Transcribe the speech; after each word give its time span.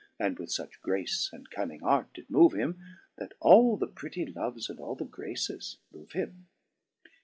And 0.19 0.39
with 0.39 0.49
fuch 0.49 0.81
grace 0.81 1.29
and 1.31 1.51
cunning 1.51 1.83
arte 1.83 2.09
did 2.15 2.27
moove 2.27 2.57
him. 2.57 2.81
That 3.19 3.33
all 3.39 3.77
the 3.77 3.85
pritty 3.85 4.25
Loves 4.25 4.67
and 4.67 4.79
all 4.79 4.95
the 4.95 5.05
Graces 5.05 5.77
love 5.93 6.13
him. 6.13 6.47